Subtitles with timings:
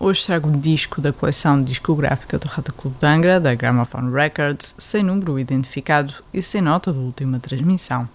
[0.00, 4.76] hoje trago um disco da coleção discográfica do Rádio Clube de Angra, da Gramophone Records,
[4.78, 8.08] sem número identificado e sem nota de última transmissão.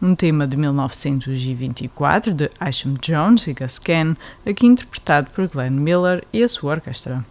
[0.00, 6.24] Um tema de 1924 de Isham Jones e Gus Ken, aqui interpretado por Glenn Miller
[6.32, 7.24] e a sua orquestra.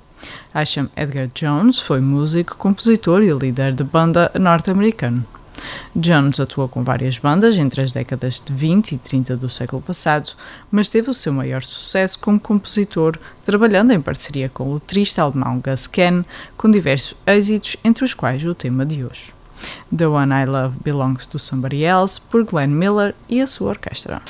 [0.53, 5.25] Isham Edgar Jones foi músico, compositor e líder de banda norte-americano.
[5.99, 10.29] Jones atuou com várias bandas entre as décadas de 20 e 30 do século passado,
[10.69, 15.59] mas teve o seu maior sucesso como compositor, trabalhando em parceria com o letrista alemão
[15.59, 16.23] Gus Ken,
[16.55, 19.33] com diversos êxitos, entre os quais o tema de hoje.
[19.95, 24.21] The One I Love Belongs to Somebody Else, por Glenn Miller e a sua orquestra.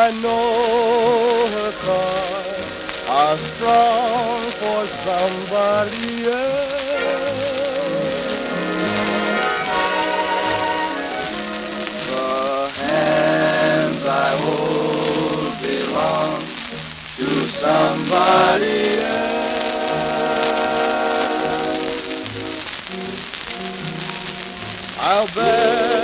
[0.08, 7.58] I know her cries are strong for somebody else.
[12.08, 16.40] The hands I hold belong
[17.18, 17.28] to
[17.60, 19.38] somebody else.
[25.00, 25.97] I'll bet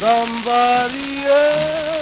[0.00, 2.00] somebody else.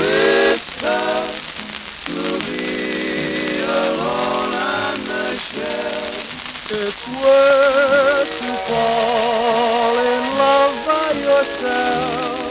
[0.00, 6.72] It's tough to be alone on the shelf.
[6.72, 12.48] It's worth to fall in love by yourself.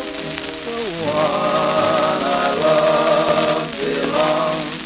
[0.66, 0.78] The
[1.10, 4.78] one I love belongs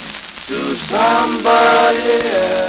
[0.47, 2.68] to somebody else.